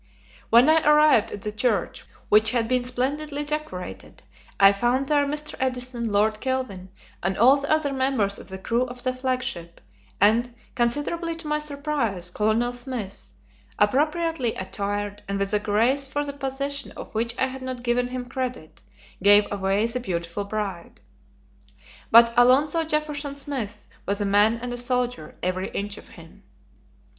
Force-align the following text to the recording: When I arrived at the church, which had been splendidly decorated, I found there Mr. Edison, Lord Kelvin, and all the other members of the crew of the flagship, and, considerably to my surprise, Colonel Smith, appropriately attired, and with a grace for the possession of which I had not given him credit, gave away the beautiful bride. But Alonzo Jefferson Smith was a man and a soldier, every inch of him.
When 0.49 0.67
I 0.67 0.81
arrived 0.81 1.31
at 1.31 1.43
the 1.43 1.51
church, 1.51 2.05
which 2.29 2.49
had 2.49 2.67
been 2.67 2.83
splendidly 2.85 3.43
decorated, 3.45 4.23
I 4.59 4.71
found 4.71 5.05
there 5.05 5.27
Mr. 5.27 5.53
Edison, 5.59 6.11
Lord 6.11 6.39
Kelvin, 6.39 6.89
and 7.21 7.37
all 7.37 7.57
the 7.57 7.69
other 7.69 7.93
members 7.93 8.39
of 8.39 8.47
the 8.49 8.57
crew 8.57 8.81
of 8.87 9.03
the 9.03 9.13
flagship, 9.13 9.79
and, 10.19 10.55
considerably 10.73 11.35
to 11.35 11.45
my 11.47 11.59
surprise, 11.59 12.31
Colonel 12.31 12.73
Smith, 12.73 13.29
appropriately 13.77 14.55
attired, 14.55 15.21
and 15.27 15.37
with 15.37 15.53
a 15.53 15.59
grace 15.59 16.07
for 16.07 16.25
the 16.25 16.33
possession 16.33 16.89
of 16.93 17.13
which 17.13 17.37
I 17.37 17.45
had 17.45 17.61
not 17.61 17.83
given 17.83 18.07
him 18.07 18.25
credit, 18.25 18.81
gave 19.21 19.45
away 19.51 19.85
the 19.85 19.99
beautiful 19.99 20.45
bride. 20.45 20.99
But 22.09 22.33
Alonzo 22.35 22.83
Jefferson 22.85 23.35
Smith 23.35 23.87
was 24.07 24.19
a 24.19 24.25
man 24.25 24.55
and 24.63 24.73
a 24.73 24.77
soldier, 24.77 25.35
every 25.43 25.69
inch 25.69 25.99
of 25.99 26.07
him. 26.09 26.41